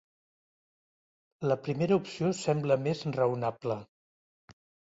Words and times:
La 1.51 1.57
primera 1.67 1.99
opció 2.03 2.33
sembla 2.41 2.79
més 2.89 3.07
raonable. 3.21 3.79